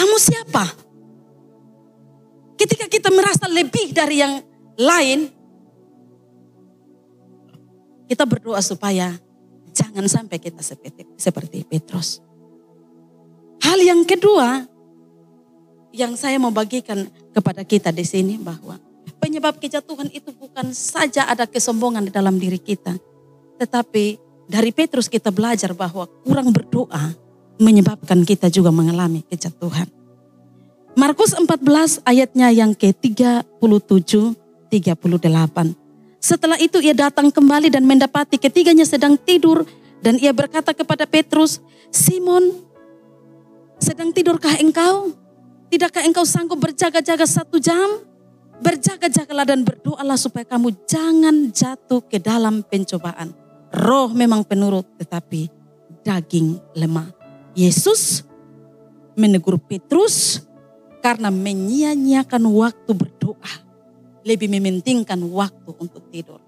Kamu 0.00 0.16
siapa? 0.16 0.64
Ketika 2.56 2.88
kita 2.88 3.12
merasa 3.12 3.44
lebih 3.52 3.92
dari 3.92 4.24
yang 4.24 4.40
lain, 4.80 5.28
kita 8.08 8.24
berdoa 8.24 8.64
supaya 8.64 9.12
jangan 9.76 10.08
sampai 10.08 10.40
kita 10.40 10.64
seperti, 10.64 11.04
seperti 11.20 11.68
Petrus. 11.68 12.24
Hal 13.60 13.76
yang 13.84 14.08
kedua 14.08 14.64
yang 15.92 16.16
saya 16.16 16.40
mau 16.40 16.48
bagikan 16.48 17.04
kepada 17.36 17.60
kita 17.60 17.92
di 17.92 18.08
sini 18.08 18.40
bahwa 18.40 18.80
Penyebab 19.20 19.60
kejatuhan 19.60 20.08
itu 20.16 20.32
bukan 20.32 20.72
saja 20.72 21.28
ada 21.28 21.44
kesombongan 21.44 22.08
di 22.08 22.12
dalam 22.12 22.40
diri 22.40 22.56
kita. 22.56 22.96
Tetapi 23.60 24.16
dari 24.48 24.72
Petrus 24.72 25.12
kita 25.12 25.28
belajar 25.28 25.76
bahwa 25.76 26.08
kurang 26.24 26.48
berdoa 26.56 27.12
menyebabkan 27.60 28.24
kita 28.24 28.48
juga 28.48 28.72
mengalami 28.72 29.20
kejatuhan. 29.28 29.86
Markus 30.98 31.36
14 31.36 32.02
ayatnya 32.02 32.50
yang 32.50 32.74
ke-37 32.74 34.34
38. 34.70 35.76
Setelah 36.20 36.58
itu 36.60 36.78
ia 36.80 36.92
datang 36.92 37.28
kembali 37.32 37.72
dan 37.72 37.84
mendapati 37.84 38.36
ketiganya 38.36 38.84
sedang 38.84 39.16
tidur 39.16 39.64
dan 40.00 40.16
ia 40.16 40.32
berkata 40.32 40.72
kepada 40.72 41.04
Petrus, 41.04 41.60
"Simon, 41.92 42.60
sedang 43.80 44.12
tidurkah 44.12 44.56
engkau? 44.60 45.12
Tidakkah 45.70 46.04
engkau 46.04 46.24
sanggup 46.24 46.60
berjaga-jaga 46.60 47.24
satu 47.28 47.60
jam?" 47.60 48.04
Berjaga-jagalah 48.60 49.48
dan 49.48 49.64
berdoalah 49.64 50.20
supaya 50.20 50.44
kamu 50.44 50.84
jangan 50.84 51.48
jatuh 51.48 52.04
ke 52.04 52.20
dalam 52.20 52.60
pencobaan. 52.60 53.32
Roh 53.72 54.12
memang 54.12 54.44
penurut 54.44 54.84
tetapi 55.00 55.48
daging 56.04 56.60
lemah. 56.76 57.19
Yesus 57.54 58.22
menegur 59.18 59.58
Petrus 59.58 60.46
karena 61.00 61.32
menyia-nyiakan 61.32 62.44
waktu 62.50 62.90
berdoa. 62.94 63.52
Lebih 64.20 64.52
mementingkan 64.52 65.16
waktu 65.32 65.70
untuk 65.80 66.04
tidur. 66.12 66.38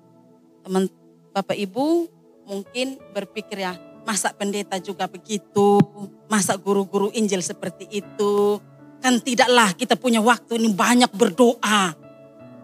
Teman 0.61 0.87
Bapak 1.33 1.57
Ibu 1.57 2.07
mungkin 2.45 3.01
berpikir 3.17 3.65
ya 3.65 3.73
masa 4.05 4.35
pendeta 4.35 4.77
juga 4.77 5.09
begitu, 5.09 5.81
masa 6.29 6.59
guru-guru 6.61 7.09
Injil 7.17 7.41
seperti 7.41 7.89
itu. 7.89 8.61
Kan 9.03 9.19
tidaklah 9.19 9.75
kita 9.75 9.97
punya 9.99 10.21
waktu 10.23 10.61
ini 10.61 10.71
banyak 10.77 11.11
berdoa. 11.17 11.97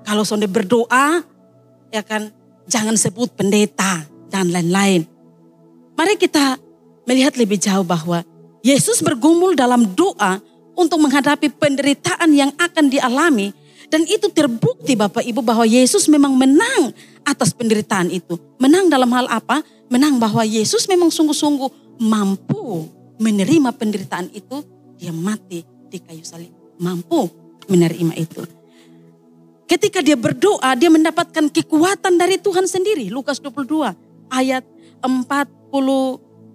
Kalau 0.06 0.22
sonde 0.22 0.46
berdoa, 0.46 1.24
ya 1.90 2.02
kan 2.04 2.30
jangan 2.68 2.94
sebut 2.94 3.32
pendeta 3.32 4.06
dan 4.28 4.52
lain-lain. 4.52 5.08
Mari 5.98 6.14
kita 6.20 6.60
melihat 7.08 7.40
lebih 7.40 7.56
jauh 7.56 7.82
bahwa 7.82 8.20
Yesus 8.60 9.00
bergumul 9.00 9.56
dalam 9.56 9.96
doa 9.96 10.44
untuk 10.76 11.00
menghadapi 11.00 11.48
penderitaan 11.56 12.28
yang 12.36 12.52
akan 12.60 12.92
dialami 12.92 13.56
dan 13.88 14.04
itu 14.04 14.28
terbukti 14.28 14.92
Bapak 14.92 15.24
Ibu 15.24 15.40
bahwa 15.40 15.64
Yesus 15.64 16.12
memang 16.12 16.36
menang 16.36 16.92
atas 17.24 17.56
penderitaan 17.56 18.12
itu. 18.12 18.36
Menang 18.60 18.92
dalam 18.92 19.08
hal 19.16 19.24
apa? 19.32 19.64
Menang 19.88 20.20
bahwa 20.20 20.44
Yesus 20.44 20.84
memang 20.84 21.08
sungguh-sungguh 21.08 21.96
mampu 22.04 22.84
menerima 23.16 23.72
penderitaan 23.72 24.28
itu. 24.36 24.60
Dia 25.00 25.08
mati 25.08 25.64
di 25.88 25.98
kayu 26.04 26.20
salib. 26.20 26.52
Mampu 26.76 27.32
menerima 27.72 28.12
itu. 28.20 28.44
Ketika 29.64 30.04
dia 30.04 30.16
berdoa, 30.20 30.76
dia 30.76 30.92
mendapatkan 30.92 31.48
kekuatan 31.48 32.20
dari 32.20 32.36
Tuhan 32.36 32.68
sendiri. 32.68 33.08
Lukas 33.08 33.40
22 33.40 33.88
ayat 34.28 34.64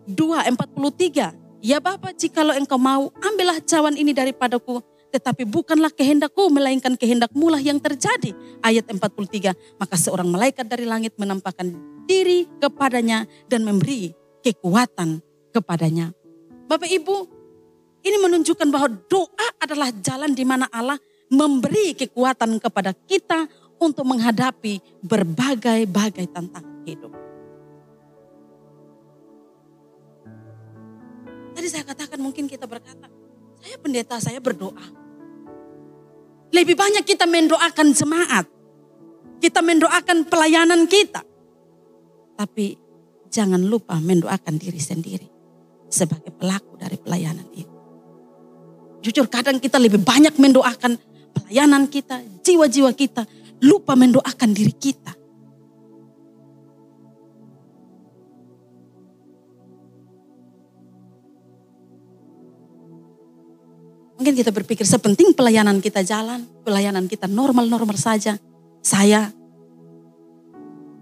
42, 0.08 0.58
43. 0.60 1.64
Ya 1.64 1.80
Bapak, 1.80 2.20
jikalau 2.20 2.52
engkau 2.60 2.76
mau, 2.76 3.08
ambillah 3.24 3.64
cawan 3.64 3.96
ini 3.96 4.12
daripadaku. 4.12 4.84
Tetapi 5.16 5.48
bukanlah 5.48 5.94
kehendakku, 5.94 6.50
melainkan 6.52 6.98
kehendakmu 7.00 7.48
lah 7.48 7.62
yang 7.62 7.80
terjadi. 7.80 8.36
Ayat 8.60 8.90
43, 8.90 9.56
maka 9.80 9.96
seorang 9.96 10.28
malaikat 10.28 10.68
dari 10.68 10.84
langit 10.84 11.16
menampakkan 11.16 11.72
diri 12.04 12.50
kepadanya 12.60 13.24
dan 13.48 13.64
memberi 13.64 14.12
kekuatan 14.44 15.24
kepadanya. 15.56 16.12
Bapak 16.68 16.90
Ibu, 16.90 17.18
ini 18.04 18.18
menunjukkan 18.20 18.68
bahwa 18.68 18.92
doa 19.08 19.48
adalah 19.62 19.94
jalan 20.04 20.36
di 20.36 20.44
mana 20.44 20.68
Allah 20.68 21.00
memberi 21.32 21.96
kekuatan 21.96 22.60
kepada 22.60 22.92
kita 22.92 23.48
untuk 23.80 24.04
menghadapi 24.04 24.84
berbagai-bagai 25.00 26.28
tantangan 26.36 26.84
hidup. 26.84 27.23
Tadi 31.64 31.80
saya 31.80 31.88
katakan 31.88 32.20
mungkin 32.20 32.44
kita 32.44 32.68
berkata, 32.68 33.08
saya 33.64 33.80
pendeta, 33.80 34.20
saya 34.20 34.44
berdoa. 34.44 34.84
Lebih 36.52 36.76
banyak 36.76 37.08
kita 37.08 37.24
mendoakan 37.24 37.88
jemaat. 37.96 38.52
Kita 39.40 39.64
mendoakan 39.64 40.28
pelayanan 40.28 40.84
kita. 40.92 41.24
Tapi 42.36 42.76
jangan 43.32 43.64
lupa 43.64 43.96
mendoakan 43.96 44.60
diri 44.60 44.76
sendiri 44.76 45.24
sebagai 45.88 46.36
pelaku 46.36 46.76
dari 46.76 47.00
pelayanan 47.00 47.48
itu. 47.56 47.78
Jujur 49.00 49.32
kadang 49.32 49.64
kita 49.64 49.80
lebih 49.80 50.04
banyak 50.04 50.36
mendoakan 50.36 51.00
pelayanan 51.32 51.88
kita, 51.88 52.44
jiwa-jiwa 52.44 52.92
kita 52.92 53.24
lupa 53.64 53.96
mendoakan 53.96 54.52
diri 54.52 54.76
kita. 54.76 55.16
Mungkin 64.24 64.40
kita 64.40 64.56
berpikir 64.56 64.88
sepenting 64.88 65.36
pelayanan 65.36 65.84
kita 65.84 66.00
jalan, 66.00 66.48
pelayanan 66.64 67.12
kita 67.12 67.28
normal-normal 67.28 68.00
saja. 68.00 68.40
Saya, 68.80 69.28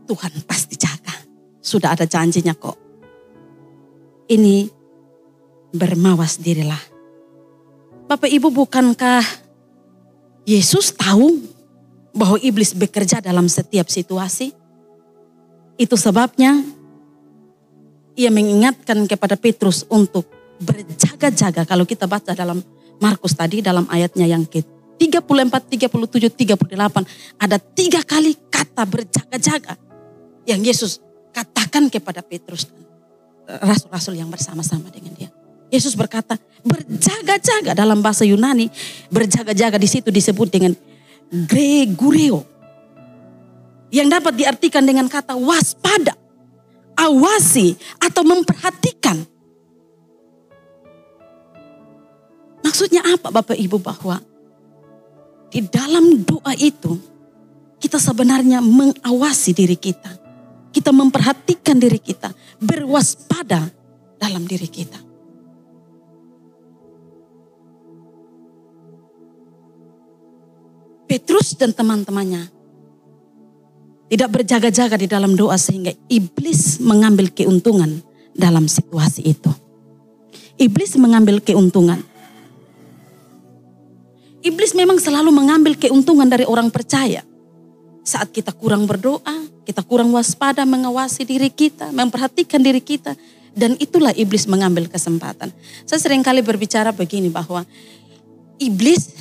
Tuhan 0.10 0.34
pasti 0.50 0.74
jaga. 0.74 1.22
Sudah 1.62 1.94
ada 1.94 2.10
janjinya 2.10 2.58
kok. 2.58 2.74
Ini 4.26 4.66
bermawas 5.70 6.42
dirilah. 6.42 6.82
Bapak 8.10 8.26
Ibu 8.26 8.50
bukankah 8.50 9.22
Yesus 10.50 10.90
tahu 10.98 11.46
bahwa 12.18 12.42
iblis 12.42 12.74
bekerja 12.74 13.22
dalam 13.22 13.46
setiap 13.46 13.86
situasi? 13.86 14.50
Itu 15.78 15.94
sebabnya 15.94 16.58
ia 18.18 18.34
mengingatkan 18.34 19.06
kepada 19.06 19.38
Petrus 19.38 19.86
untuk 19.94 20.26
berjaga-jaga. 20.58 21.70
Kalau 21.70 21.86
kita 21.86 22.10
baca 22.10 22.34
dalam 22.34 22.81
Markus 23.02 23.34
tadi 23.34 23.66
dalam 23.66 23.90
ayatnya 23.90 24.30
yang 24.30 24.46
ke 24.46 24.62
34, 25.02 25.90
37, 25.90 26.30
38 26.70 27.42
ada 27.42 27.58
tiga 27.58 28.06
kali 28.06 28.38
kata 28.54 28.86
berjaga-jaga 28.86 29.74
yang 30.46 30.62
Yesus 30.62 31.02
katakan 31.34 31.90
kepada 31.90 32.22
Petrus 32.22 32.70
rasul-rasul 33.50 34.22
yang 34.22 34.30
bersama-sama 34.30 34.94
dengan 34.94 35.18
dia. 35.18 35.34
Yesus 35.74 35.98
berkata 35.98 36.38
berjaga-jaga 36.62 37.74
dalam 37.74 38.04
bahasa 38.04 38.28
Yunani 38.28 38.70
berjaga-jaga 39.10 39.82
di 39.82 39.90
situ 39.90 40.14
disebut 40.14 40.48
dengan 40.52 40.76
Gregoreo 41.32 42.44
yang 43.92 44.08
dapat 44.12 44.36
diartikan 44.36 44.84
dengan 44.84 45.08
kata 45.08 45.36
waspada, 45.36 46.16
awasi 46.96 47.76
atau 48.04 48.24
memperhatikan. 48.24 49.31
Maksudnya 52.82 53.14
apa 53.14 53.30
Bapak 53.30 53.54
Ibu 53.62 53.78
bahwa 53.78 54.18
di 55.54 55.62
dalam 55.70 56.26
doa 56.26 56.50
itu 56.58 56.98
kita 57.78 58.02
sebenarnya 58.02 58.58
mengawasi 58.58 59.54
diri 59.54 59.78
kita. 59.78 60.10
Kita 60.74 60.90
memperhatikan 60.90 61.78
diri 61.78 62.02
kita, 62.02 62.34
berwaspada 62.58 63.70
dalam 64.18 64.50
diri 64.50 64.66
kita. 64.66 64.98
Petrus 71.06 71.54
dan 71.54 71.78
teman-temannya 71.78 72.50
tidak 74.10 74.42
berjaga-jaga 74.42 74.98
di 74.98 75.06
dalam 75.06 75.38
doa 75.38 75.54
sehingga 75.62 75.94
iblis 76.10 76.82
mengambil 76.82 77.30
keuntungan 77.30 78.02
dalam 78.34 78.66
situasi 78.66 79.22
itu. 79.38 79.54
Iblis 80.58 80.98
mengambil 80.98 81.46
keuntungan. 81.46 82.10
Iblis 84.42 84.74
memang 84.74 84.98
selalu 84.98 85.30
mengambil 85.30 85.78
keuntungan 85.78 86.26
dari 86.26 86.50
orang 86.50 86.74
percaya. 86.74 87.22
Saat 88.02 88.34
kita 88.34 88.50
kurang 88.58 88.90
berdoa, 88.90 89.46
kita 89.62 89.86
kurang 89.86 90.10
waspada 90.18 90.66
mengawasi 90.66 91.22
diri 91.22 91.54
kita, 91.54 91.94
memperhatikan 91.94 92.58
diri 92.58 92.82
kita. 92.82 93.14
Dan 93.52 93.78
itulah 93.78 94.16
iblis 94.18 94.50
mengambil 94.50 94.90
kesempatan. 94.90 95.54
Saya 95.86 96.00
sering 96.02 96.24
kali 96.26 96.42
berbicara 96.42 96.90
begini 96.96 97.28
bahwa 97.28 97.68
iblis 98.58 99.12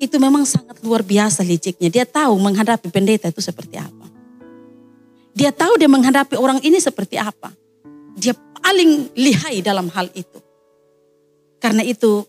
itu 0.00 0.16
memang 0.16 0.48
sangat 0.48 0.80
luar 0.80 1.04
biasa 1.04 1.44
liciknya. 1.44 1.92
Dia 1.92 2.06
tahu 2.08 2.40
menghadapi 2.40 2.88
pendeta 2.88 3.28
itu 3.28 3.44
seperti 3.44 3.76
apa. 3.76 4.06
Dia 5.36 5.52
tahu 5.52 5.76
dia 5.76 5.90
menghadapi 5.92 6.40
orang 6.40 6.64
ini 6.64 6.80
seperti 6.80 7.20
apa. 7.20 7.52
Dia 8.16 8.32
paling 8.64 9.12
lihai 9.12 9.60
dalam 9.60 9.92
hal 9.92 10.08
itu. 10.16 10.40
Karena 11.60 11.84
itu 11.84 12.24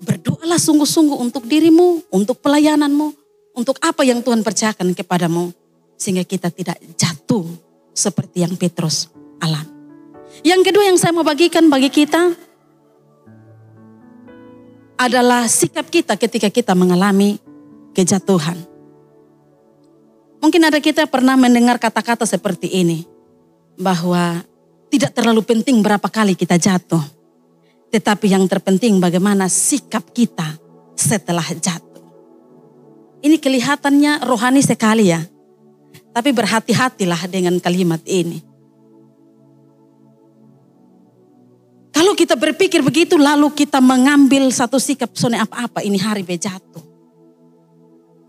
Berdoalah 0.00 0.56
sungguh-sungguh 0.56 1.18
untuk 1.20 1.44
dirimu, 1.44 2.08
untuk 2.08 2.40
pelayananmu, 2.40 3.12
untuk 3.52 3.76
apa 3.84 4.00
yang 4.02 4.24
Tuhan 4.24 4.40
percayakan 4.40 4.96
kepadamu. 4.96 5.52
Sehingga 6.00 6.24
kita 6.24 6.48
tidak 6.48 6.80
jatuh 6.96 7.44
seperti 7.92 8.40
yang 8.40 8.56
Petrus 8.56 9.12
alami. 9.36 9.68
Yang 10.40 10.72
kedua 10.72 10.88
yang 10.88 10.96
saya 10.96 11.12
mau 11.12 11.26
bagikan 11.26 11.68
bagi 11.68 11.92
kita 11.92 12.32
adalah 14.96 15.44
sikap 15.44 15.88
kita 15.92 16.16
ketika 16.16 16.48
kita 16.48 16.72
mengalami 16.72 17.36
kejatuhan. 17.92 18.56
Mungkin 20.40 20.62
ada 20.64 20.80
kita 20.80 21.04
pernah 21.04 21.36
mendengar 21.36 21.76
kata-kata 21.76 22.24
seperti 22.24 22.72
ini. 22.72 23.04
Bahwa 23.76 24.40
tidak 24.88 25.12
terlalu 25.12 25.44
penting 25.44 25.80
berapa 25.84 26.08
kali 26.08 26.32
kita 26.36 26.56
jatuh 26.56 27.19
tetapi 27.90 28.30
yang 28.30 28.46
terpenting 28.46 29.02
bagaimana 29.02 29.50
sikap 29.50 30.14
kita 30.14 30.54
setelah 30.94 31.44
jatuh. 31.44 32.06
Ini 33.20 33.36
kelihatannya 33.36 34.24
rohani 34.24 34.62
sekali 34.62 35.10
ya. 35.10 35.20
Tapi 36.10 36.30
berhati-hatilah 36.34 37.30
dengan 37.30 37.58
kalimat 37.58 38.00
ini. 38.06 38.42
Kalau 41.90 42.16
kita 42.16 42.38
berpikir 42.38 42.80
begitu 42.80 43.20
lalu 43.20 43.52
kita 43.52 43.82
mengambil 43.82 44.48
satu 44.48 44.80
sikap 44.80 45.12
sone 45.12 45.36
apa-apa 45.36 45.84
ini 45.84 46.00
hari 46.00 46.24
bejatuh. 46.24 46.82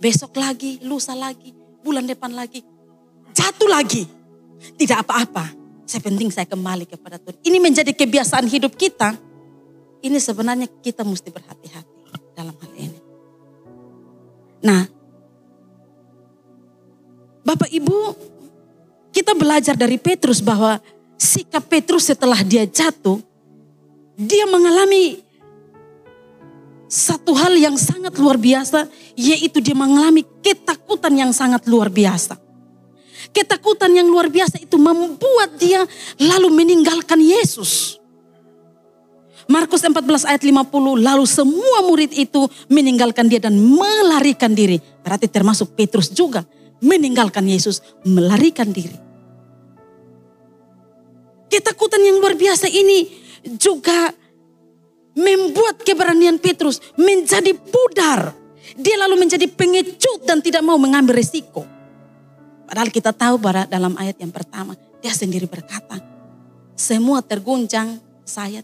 Besok 0.02 0.36
lagi, 0.42 0.82
lusa 0.82 1.14
lagi, 1.14 1.54
bulan 1.86 2.10
depan 2.10 2.34
lagi. 2.34 2.66
Jatuh 3.32 3.70
lagi. 3.70 4.04
Tidak 4.76 4.98
apa-apa. 5.06 5.54
Saya 5.86 6.02
penting 6.04 6.30
saya 6.34 6.50
kembali 6.50 6.90
kepada 6.90 7.22
Tuhan. 7.22 7.38
Ini 7.42 7.58
menjadi 7.62 7.94
kebiasaan 7.94 8.50
hidup 8.50 8.76
kita 8.76 9.31
ini 10.02 10.18
sebenarnya 10.18 10.68
kita 10.82 11.06
mesti 11.06 11.30
berhati-hati 11.30 12.02
dalam 12.36 12.56
hal 12.58 12.72
ini. 12.74 13.00
Nah, 14.62 14.86
Bapak 17.42 17.70
Ibu, 17.70 17.98
kita 19.14 19.34
belajar 19.34 19.74
dari 19.74 19.98
Petrus 19.98 20.42
bahwa 20.42 20.78
sikap 21.18 21.66
Petrus 21.70 22.10
setelah 22.10 22.42
dia 22.46 22.66
jatuh, 22.66 23.22
dia 24.18 24.46
mengalami 24.50 25.22
satu 26.92 27.32
hal 27.38 27.56
yang 27.56 27.80
sangat 27.80 28.18
luar 28.20 28.36
biasa, 28.36 28.90
yaitu 29.16 29.64
dia 29.64 29.78
mengalami 29.78 30.28
ketakutan 30.44 31.14
yang 31.16 31.32
sangat 31.32 31.64
luar 31.70 31.88
biasa. 31.88 32.36
Ketakutan 33.32 33.94
yang 33.96 34.12
luar 34.12 34.28
biasa 34.28 34.60
itu 34.60 34.76
membuat 34.76 35.56
dia 35.56 35.88
lalu 36.20 36.52
meninggalkan 36.52 37.22
Yesus. 37.22 38.01
Markus 39.52 39.84
14 39.84 40.32
ayat 40.32 40.48
50, 40.48 40.72
lalu 41.04 41.26
semua 41.28 41.84
murid 41.84 42.16
itu 42.16 42.48
meninggalkan 42.72 43.28
dia 43.28 43.44
dan 43.44 43.60
melarikan 43.60 44.56
diri. 44.56 44.80
Berarti 45.04 45.28
termasuk 45.28 45.76
Petrus 45.76 46.08
juga 46.08 46.48
meninggalkan 46.80 47.44
Yesus, 47.44 47.84
melarikan 48.08 48.72
diri. 48.72 48.96
Ketakutan 51.52 52.00
yang 52.00 52.24
luar 52.24 52.40
biasa 52.40 52.72
ini 52.72 53.12
juga 53.60 54.16
membuat 55.20 55.84
keberanian 55.84 56.40
Petrus 56.40 56.80
menjadi 56.96 57.52
pudar. 57.52 58.32
Dia 58.80 58.96
lalu 59.04 59.28
menjadi 59.28 59.52
pengecut 59.52 60.24
dan 60.24 60.40
tidak 60.40 60.64
mau 60.64 60.80
mengambil 60.80 61.20
resiko. 61.20 61.68
Padahal 62.72 62.88
kita 62.88 63.12
tahu 63.12 63.36
bahwa 63.36 63.68
dalam 63.68 64.00
ayat 64.00 64.16
yang 64.24 64.32
pertama, 64.32 64.80
dia 65.04 65.12
sendiri 65.12 65.44
berkata, 65.44 66.00
semua 66.72 67.20
terguncang, 67.20 68.00
saya 68.24 68.64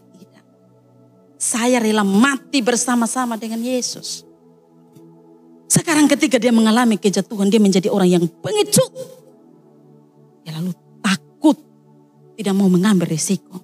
saya 1.38 1.78
rela 1.78 2.02
mati 2.02 2.58
bersama-sama 2.60 3.38
dengan 3.38 3.62
Yesus. 3.62 4.26
Sekarang 5.70 6.10
ketika 6.10 6.36
dia 6.42 6.50
mengalami 6.50 6.98
kejatuhan, 6.98 7.46
dia 7.46 7.62
menjadi 7.62 7.86
orang 7.88 8.10
yang 8.10 8.24
pengecut. 8.26 8.90
Dia 10.42 10.58
lalu 10.58 10.74
takut, 10.98 11.54
tidak 12.34 12.54
mau 12.58 12.66
mengambil 12.66 13.06
risiko. 13.06 13.62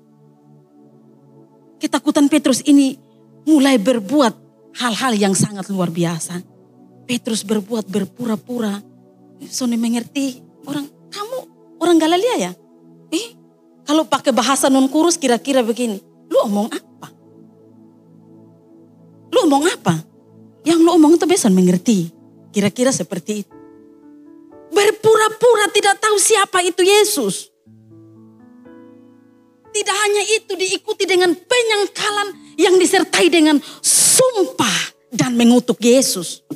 Ketakutan 1.82 2.30
Petrus 2.30 2.62
ini 2.64 2.96
mulai 3.44 3.76
berbuat 3.76 4.32
hal-hal 4.78 5.12
yang 5.16 5.34
sangat 5.34 5.68
luar 5.68 5.90
biasa. 5.90 6.40
Petrus 7.04 7.44
berbuat 7.44 7.88
berpura-pura. 7.88 8.80
Sony 9.44 9.76
mengerti 9.76 10.40
orang 10.64 10.88
kamu 11.12 11.38
orang 11.80 11.96
Galilea 12.00 12.36
ya? 12.40 12.52
Eh, 13.12 13.26
kalau 13.84 14.08
pakai 14.08 14.32
bahasa 14.32 14.72
non 14.72 14.88
kurus 14.88 15.20
kira-kira 15.20 15.60
begini. 15.60 16.00
Lu 16.32 16.48
omong 16.48 16.72
apa? 16.72 17.13
Lu 19.34 19.50
omong 19.50 19.66
apa? 19.66 19.98
Yang 20.62 20.78
lu 20.86 20.90
omong 20.94 21.18
itu 21.18 21.26
besan 21.26 21.50
mengerti. 21.50 22.14
Kira-kira 22.54 22.94
seperti 22.94 23.42
itu. 23.42 23.54
Berpura-pura 24.70 25.66
tidak 25.74 25.98
tahu 25.98 26.16
siapa 26.22 26.62
itu 26.62 26.86
Yesus. 26.86 27.50
Tidak 29.74 29.96
hanya 30.06 30.22
itu 30.38 30.54
diikuti 30.54 31.02
dengan 31.02 31.34
penyangkalan 31.34 32.54
yang 32.54 32.78
disertai 32.78 33.26
dengan 33.26 33.58
sumpah 33.82 34.94
dan 35.10 35.34
mengutuk 35.34 35.82
Yesus. 35.82 36.46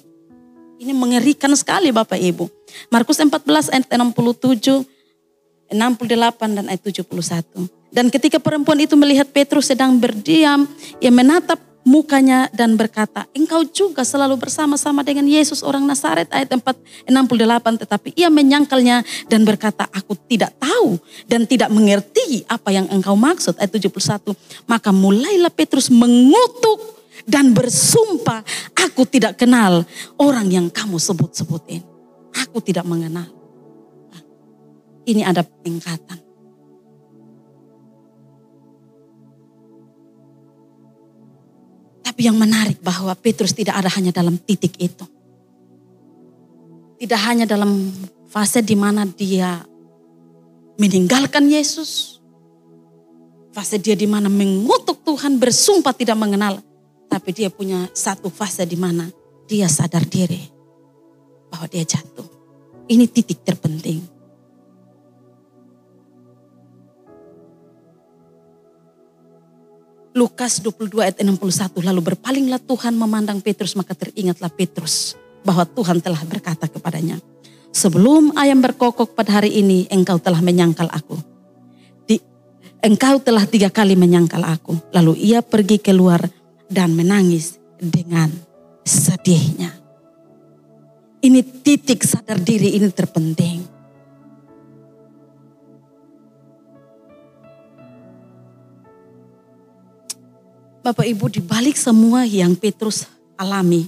Ini 0.79 0.95
mengerikan 0.95 1.51
sekali 1.59 1.91
Bapak 1.91 2.23
Ibu. 2.23 2.47
Markus 2.95 3.19
14 3.19 3.75
ayat 3.75 3.91
67, 3.91 4.87
68 5.75 6.55
dan 6.55 6.65
ayat 6.71 6.83
71. 6.87 7.67
Dan 7.91 8.07
ketika 8.15 8.39
perempuan 8.39 8.79
itu 8.79 8.95
melihat 8.95 9.27
Petrus 9.27 9.75
sedang 9.75 9.99
berdiam, 9.99 10.71
ia 11.03 11.11
menatap 11.11 11.59
mukanya 11.87 12.53
dan 12.53 12.77
berkata, 12.77 13.25
engkau 13.33 13.65
juga 13.65 14.05
selalu 14.05 14.37
bersama-sama 14.37 15.01
dengan 15.01 15.25
Yesus 15.25 15.65
orang 15.65 15.83
Nazaret 15.89 16.29
ayat 16.29 16.53
4, 16.53 16.61
68. 17.09 17.83
Tetapi 17.85 18.09
ia 18.15 18.29
menyangkalnya 18.29 19.03
dan 19.27 19.43
berkata, 19.43 19.89
aku 19.89 20.15
tidak 20.29 20.53
tahu 20.61 21.01
dan 21.25 21.49
tidak 21.49 21.73
mengerti 21.73 22.45
apa 22.47 22.71
yang 22.71 22.87
engkau 22.93 23.17
maksud 23.17 23.57
ayat 23.57 23.73
71. 23.73 24.37
Maka 24.69 24.93
mulailah 24.93 25.51
Petrus 25.51 25.89
mengutuk 25.89 27.01
dan 27.25 27.53
bersumpah, 27.53 28.45
aku 28.77 29.05
tidak 29.09 29.41
kenal 29.41 29.85
orang 30.21 30.49
yang 30.49 30.67
kamu 30.69 30.97
sebut-sebutin. 31.01 31.85
Aku 32.47 32.61
tidak 32.61 32.85
mengenal. 32.85 33.27
Ini 35.09 35.25
ada 35.25 35.41
peningkatan. 35.41 36.28
Tapi 42.19 42.35
yang 42.35 42.43
menarik 42.43 42.83
bahwa 42.83 43.15
Petrus 43.15 43.55
tidak 43.55 43.79
ada 43.79 43.87
hanya 43.95 44.11
dalam 44.11 44.43
titik 44.43 44.75
itu. 44.83 45.07
Tidak 46.99 47.21
hanya 47.23 47.47
dalam 47.47 47.95
fase 48.27 48.59
di 48.59 48.75
mana 48.75 49.07
dia 49.07 49.63
meninggalkan 50.83 51.47
Yesus. 51.47 52.19
Fase 53.55 53.79
dia 53.79 53.95
di 53.95 54.11
mana 54.11 54.27
mengutuk 54.27 55.07
Tuhan, 55.07 55.39
bersumpah 55.39 55.95
tidak 55.95 56.19
mengenal. 56.19 56.59
Tapi 57.07 57.31
dia 57.31 57.55
punya 57.55 57.87
satu 57.95 58.35
fase 58.35 58.67
di 58.67 58.75
mana 58.75 59.07
dia 59.47 59.71
sadar 59.71 60.03
diri 60.03 60.43
bahwa 61.55 61.71
dia 61.71 61.87
jatuh. 61.87 62.27
Ini 62.91 63.07
titik 63.15 63.47
terpenting. 63.47 64.03
Lukas 70.19 70.59
22 70.59 70.99
ayat 70.99 71.17
61. 71.23 71.79
Lalu 71.79 72.01
berpalinglah 72.03 72.59
Tuhan 72.59 72.99
memandang 72.99 73.39
Petrus 73.39 73.79
maka 73.79 73.95
teringatlah 73.95 74.51
Petrus 74.51 75.15
bahwa 75.47 75.63
Tuhan 75.63 76.03
telah 76.03 76.19
berkata 76.27 76.67
kepadanya. 76.67 77.23
Sebelum 77.71 78.35
ayam 78.35 78.59
berkokok 78.59 79.15
pada 79.15 79.39
hari 79.39 79.55
ini 79.63 79.87
engkau 79.87 80.19
telah 80.19 80.43
menyangkal 80.43 80.91
aku. 80.91 81.15
Di, 82.11 82.19
engkau 82.83 83.23
telah 83.23 83.47
tiga 83.47 83.71
kali 83.71 83.95
menyangkal 83.95 84.43
aku. 84.43 84.75
Lalu 84.91 85.15
ia 85.23 85.39
pergi 85.39 85.79
keluar 85.79 86.27
dan 86.67 86.99
menangis 86.99 87.63
dengan 87.79 88.35
sedihnya. 88.83 89.71
Ini 91.23 91.63
titik 91.63 92.03
sadar 92.03 92.43
diri 92.43 92.75
ini 92.75 92.91
terpenting. 92.91 93.78
Bapak 100.89 101.05
Ibu 101.05 101.29
di 101.29 101.45
balik 101.45 101.77
semua 101.77 102.25
yang 102.25 102.57
Petrus 102.57 103.05
alami. 103.37 103.85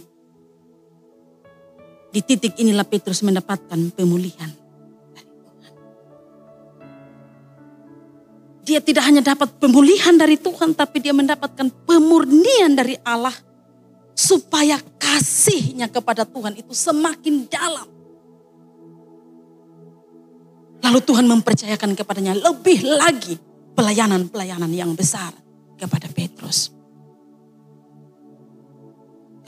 Di 2.13 2.21
titik 2.21 2.61
inilah 2.61 2.85
Petrus 2.85 3.25
mendapatkan 3.25 3.89
pemulihan. 3.97 4.53
Dia 8.69 8.85
tidak 8.85 9.09
hanya 9.09 9.25
dapat 9.25 9.49
pemulihan 9.57 10.13
dari 10.13 10.37
Tuhan, 10.37 10.77
tapi 10.77 11.01
dia 11.01 11.17
mendapatkan 11.17 11.73
pemurnian 11.89 12.77
dari 12.77 13.01
Allah. 13.01 13.33
Supaya 14.13 14.77
kasihnya 15.01 15.89
kepada 15.89 16.29
Tuhan 16.29 16.53
itu 16.61 16.77
semakin 16.77 17.49
dalam. 17.49 17.89
Lalu 20.85 21.01
Tuhan 21.01 21.25
mempercayakan 21.25 21.97
kepadanya 21.97 22.37
lebih 22.37 22.85
lagi 22.85 23.41
pelayanan-pelayanan 23.73 24.69
yang 24.69 24.93
besar 24.93 25.33
kepada 25.81 26.05
Petrus. 26.13 26.80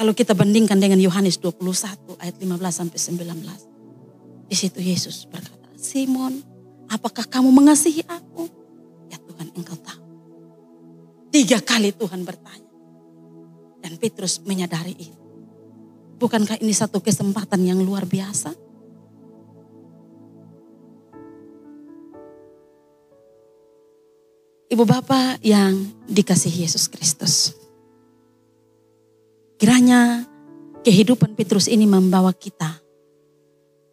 Kalau 0.03 0.19
kita 0.19 0.35
bandingkan 0.35 0.83
dengan 0.83 0.99
Yohanes 0.99 1.39
21 1.39 2.19
ayat 2.19 2.35
15 2.35 2.59
sampai 2.75 2.99
19. 2.99 4.51
Di 4.51 4.57
situ 4.59 4.83
Yesus 4.83 5.31
berkata, 5.31 5.71
Simon, 5.79 6.43
apakah 6.91 7.23
kamu 7.23 7.55
mengasihi 7.55 8.03
aku? 8.11 8.51
Ya 9.07 9.23
Tuhan, 9.23 9.55
engkau 9.55 9.79
tahu. 9.79 10.03
Tiga 11.31 11.63
kali 11.63 11.95
Tuhan 11.95 12.27
bertanya. 12.27 12.67
Dan 13.79 13.95
Petrus 14.03 14.43
menyadari 14.43 14.91
itu. 14.99 15.23
Bukankah 16.19 16.59
ini 16.59 16.75
satu 16.75 16.99
kesempatan 16.99 17.63
yang 17.63 17.79
luar 17.79 18.03
biasa? 18.03 18.51
Ibu 24.67 24.83
bapak 24.83 25.39
yang 25.47 25.79
dikasihi 26.11 26.67
Yesus 26.67 26.91
Kristus. 26.91 27.62
Kiranya 29.63 30.27
kehidupan 30.83 31.39
Petrus 31.39 31.71
ini 31.71 31.87
membawa 31.87 32.35
kita 32.35 32.83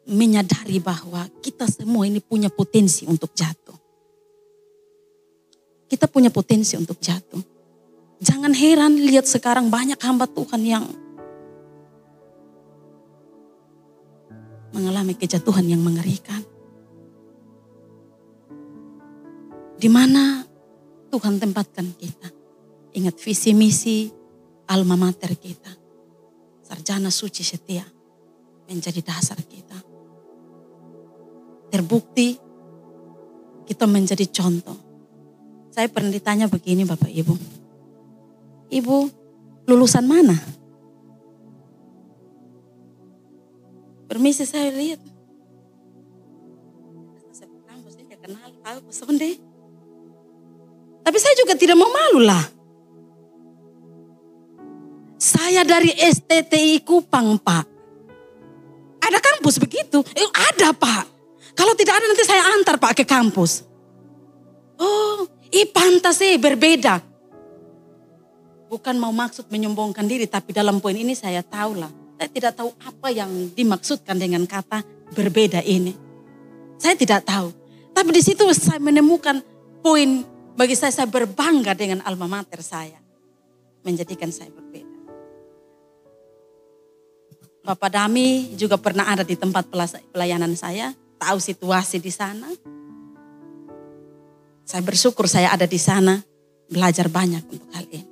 menyadari 0.10 0.82
bahwa 0.82 1.29
kita 1.45 1.69
semua 1.69 2.10
ini 2.10 2.17
punya 2.17 2.49
potensi 2.49 3.05
untuk 3.05 3.38
jatuh. 3.38 3.77
Kita 5.86 6.10
punya 6.10 6.34
potensi 6.34 6.73
untuk 6.73 6.97
jatuh. 6.97 7.38
Jangan 8.17 8.49
heran 8.49 8.97
lihat 8.97 9.29
sekarang 9.29 9.69
banyak 9.69 10.01
hamba 10.01 10.25
Tuhan 10.25 10.65
yang 10.65 10.89
mengalami 14.73 15.13
kejatuhan 15.13 15.69
yang 15.69 15.86
mengerikan. 15.86 16.41
Di 19.77 19.86
mana 19.86 20.49
Tuhan 21.13 21.38
tempatkan 21.38 21.93
kita. 21.93 22.34
Ingat 22.97 23.21
visi 23.21 23.53
misi 23.53 24.17
alma 24.69 24.93
mater 24.93 25.34
kita. 25.34 25.73
Sarjana 26.62 27.10
suci 27.10 27.41
setia 27.41 27.82
menjadi 28.69 29.01
dasar 29.01 29.41
kita. 29.41 29.73
Terbukti 31.73 32.38
kita 33.65 33.89
menjadi 33.89 34.25
contoh. 34.29 34.77
Saya 35.73 35.89
pernah 35.89 36.13
ditanya 36.13 36.45
begini 36.45 36.86
Bapak 36.86 37.10
Ibu. 37.10 37.34
Ibu 38.69 38.95
lulusan 39.65 40.05
mana? 40.05 40.38
Permisi 44.10 44.45
saya 44.45 44.73
lihat. 44.73 45.01
Saya 47.29 47.49
kenal, 48.21 48.49
tahu, 48.62 48.77
Tapi 51.05 51.17
saya 51.17 51.34
juga 51.38 51.53
tidak 51.53 51.77
mau 51.77 51.89
malu 51.89 52.25
lah. 52.25 52.59
Saya 55.49 55.65
dari 55.65 55.89
STTI 55.89 56.85
Kupang, 56.85 57.41
Pak. 57.41 57.65
Ada 59.01 59.17
kampus 59.17 59.57
begitu? 59.57 59.97
Eh, 60.13 60.29
ada, 60.29 60.69
Pak. 60.77 61.09
Kalau 61.57 61.73
tidak 61.73 61.97
ada 61.97 62.05
nanti 62.05 62.21
saya 62.21 62.53
antar, 62.53 62.77
Pak, 62.77 62.93
ke 62.93 63.01
kampus. 63.01 63.65
Oh, 64.77 65.25
i 65.49 65.65
pantas 65.65 66.21
sih 66.21 66.38
berbeda. 66.38 67.01
Bukan 68.69 68.93
mau 69.01 69.09
maksud 69.09 69.49
menyombongkan 69.49 70.05
diri, 70.05 70.29
tapi 70.29 70.53
dalam 70.53 70.77
poin 70.77 70.93
ini 70.93 71.17
saya 71.17 71.41
tahu 71.41 71.81
lah. 71.81 71.89
Saya 72.21 72.29
tidak 72.29 72.53
tahu 72.53 72.69
apa 72.85 73.09
yang 73.09 73.49
dimaksudkan 73.49 74.21
dengan 74.21 74.45
kata 74.45 74.85
berbeda 75.17 75.65
ini. 75.65 75.97
Saya 76.77 76.93
tidak 76.93 77.25
tahu. 77.25 77.49
Tapi 77.97 78.09
di 78.13 78.21
situ 78.21 78.45
saya 78.53 78.77
menemukan 78.77 79.41
poin 79.81 80.21
bagi 80.53 80.77
saya, 80.77 80.93
saya 80.93 81.09
berbangga 81.09 81.73
dengan 81.73 82.05
alma 82.05 82.29
mater 82.29 82.62
saya. 82.62 83.01
Menjadikan 83.81 84.29
saya 84.29 84.53
berbeda. 84.53 84.88
Bapak 87.69 87.93
Dami 87.93 88.58
juga 88.58 88.82
pernah 88.82 89.05
ada 89.05 89.21
di 89.21 89.38
tempat 89.38 89.69
pelayanan 90.10 90.58
saya, 90.58 90.89
tahu 91.21 91.38
situasi 91.38 92.01
di 92.01 92.10
sana. 92.10 92.49
Saya 94.65 94.82
bersyukur 94.82 95.29
saya 95.29 95.53
ada 95.53 95.69
di 95.69 95.77
sana, 95.77 96.17
belajar 96.65 97.05
banyak 97.13 97.45
untuk 97.45 97.69
hal 97.77 97.86
ini. 97.93 98.10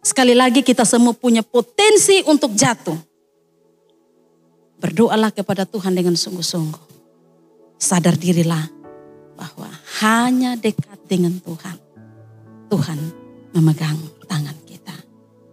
Sekali 0.00 0.32
lagi 0.32 0.64
kita 0.64 0.88
semua 0.88 1.12
punya 1.12 1.44
potensi 1.44 2.24
untuk 2.24 2.56
jatuh. 2.56 2.96
Berdoalah 4.80 5.28
kepada 5.28 5.68
Tuhan 5.68 5.92
dengan 5.92 6.16
sungguh-sungguh. 6.16 6.88
Sadar 7.76 8.16
dirilah 8.16 8.64
bahwa 9.36 9.68
hanya 10.00 10.56
dekat 10.56 10.96
dengan 11.04 11.36
Tuhan. 11.44 11.76
Tuhan 12.72 12.98
memegang 13.52 14.00
tangan 14.24 14.56
kita. 14.64 14.96